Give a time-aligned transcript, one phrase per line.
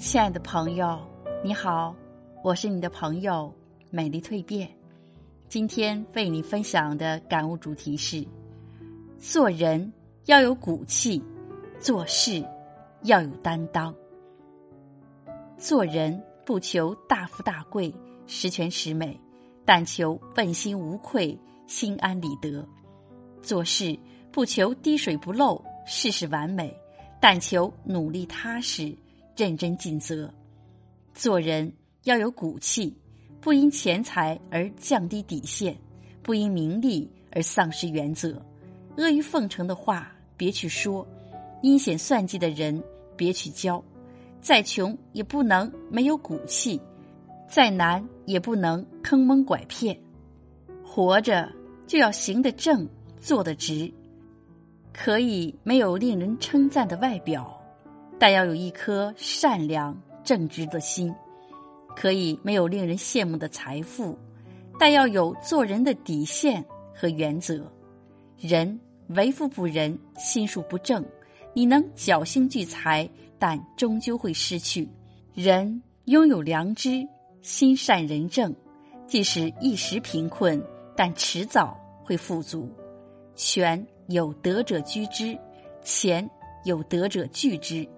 [0.00, 0.98] 亲爱的朋友，
[1.44, 1.94] 你好，
[2.42, 3.54] 我是你的朋友
[3.90, 4.66] 美丽蜕变。
[5.46, 8.26] 今天为你分享的感悟主题是：
[9.18, 9.92] 做人
[10.24, 11.22] 要有骨气，
[11.78, 12.42] 做事
[13.02, 13.94] 要有担当。
[15.58, 17.94] 做人不求大富大贵、
[18.26, 19.20] 十全十美，
[19.66, 22.66] 但求问心无愧、心安理得；
[23.42, 23.96] 做事
[24.32, 26.74] 不求滴水不漏、事事完美，
[27.20, 28.96] 但求努力踏实。
[29.36, 30.32] 认真尽责，
[31.14, 31.72] 做人
[32.04, 32.96] 要有骨气，
[33.40, 35.76] 不因钱财而降低底线，
[36.22, 38.40] 不因名利而丧失原则。
[38.96, 41.06] 阿谀奉承的话别去说，
[41.62, 42.82] 阴险算计的人
[43.16, 43.82] 别去交。
[44.42, 46.80] 再穷也不能没有骨气，
[47.46, 49.98] 再难也不能坑蒙拐骗。
[50.82, 51.52] 活着
[51.86, 52.88] 就要行得正，
[53.20, 53.92] 坐得直，
[54.94, 57.59] 可以没有令人称赞的外表。
[58.20, 61.12] 但要有一颗善良正直的心，
[61.96, 64.14] 可以没有令人羡慕的财富，
[64.78, 66.62] 但要有做人的底线
[66.94, 67.66] 和原则。
[68.38, 71.02] 人为富不仁，心术不正，
[71.54, 74.86] 你能侥幸聚财，但终究会失去。
[75.32, 77.08] 人拥有良知，
[77.40, 78.54] 心善人正，
[79.06, 80.62] 即使一时贫困，
[80.94, 81.74] 但迟早
[82.04, 82.68] 会富足。
[83.34, 85.38] 权有德者居之，
[85.82, 86.28] 钱
[86.64, 87.88] 有德者聚之。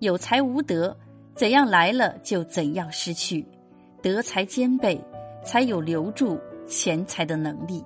[0.00, 0.96] 有才无德，
[1.34, 3.44] 怎样来了就怎样失去；
[4.02, 4.98] 德才兼备，
[5.44, 7.84] 才有留住钱财的能力。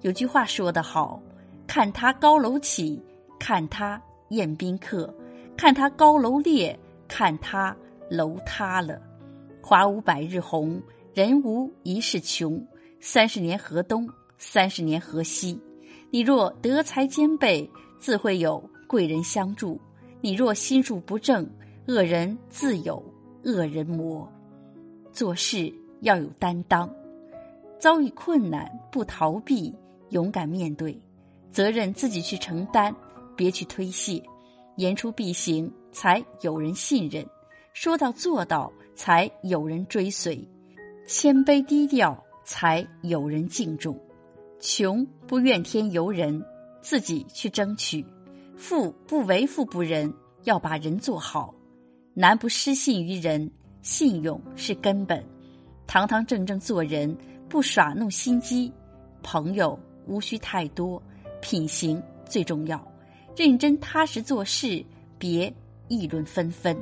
[0.00, 1.22] 有句话说得好
[1.64, 3.00] ：“看他高楼起，
[3.38, 5.14] 看他宴宾客，
[5.56, 7.74] 看他高楼裂，看他
[8.10, 9.00] 楼塌了。
[9.62, 10.82] 花无百日红，
[11.14, 12.60] 人无一世穷。
[12.98, 15.60] 三十年河东，三十年河西。
[16.10, 17.70] 你若德才兼备，
[18.00, 19.80] 自会有贵人相助。”
[20.20, 21.48] 你若心术不正，
[21.86, 23.02] 恶人自有
[23.44, 24.30] 恶人磨。
[25.12, 26.92] 做事要有担当，
[27.78, 29.74] 遭遇困难不逃避，
[30.10, 31.00] 勇敢面对，
[31.50, 32.94] 责任自己去承担，
[33.36, 34.22] 别去推卸。
[34.76, 37.24] 言出必行，才有人信任；
[37.72, 40.46] 说到做到，才有人追随。
[41.06, 43.98] 谦卑低调，才有人敬重。
[44.60, 46.44] 穷不怨天尤人，
[46.82, 48.04] 自己去争取。
[48.56, 50.12] 富不为富不仁，
[50.44, 51.54] 要把人做好；
[52.14, 53.50] 难不失信于人，
[53.82, 55.22] 信用是根本。
[55.86, 57.16] 堂堂正正做人，
[57.48, 58.72] 不耍弄心机。
[59.22, 61.00] 朋友无需太多，
[61.40, 62.82] 品行最重要。
[63.36, 64.84] 认真踏实做事，
[65.18, 65.52] 别
[65.88, 66.76] 议论纷纷。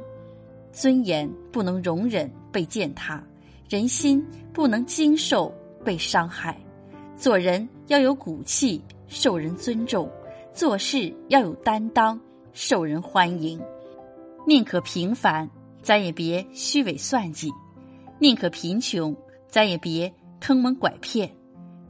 [0.72, 3.22] 尊严不能容忍被践踏，
[3.68, 5.52] 人心不能经受
[5.84, 6.56] 被伤害。
[7.16, 10.10] 做人要有骨气，受人尊重。
[10.54, 12.20] 做事要有担当，
[12.52, 13.60] 受人欢迎。
[14.46, 15.50] 宁可平凡，
[15.82, 17.48] 咱也别虚伪算计；
[18.20, 19.16] 宁可贫穷，
[19.48, 21.34] 咱也别坑蒙拐骗。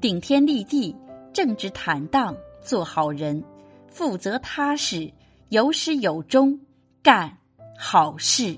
[0.00, 0.96] 顶天立地，
[1.34, 3.44] 正直坦荡，做好人，
[3.86, 5.12] 负责踏实，
[5.50, 6.58] 有始有终，
[7.02, 7.36] 干
[7.78, 8.56] 好事。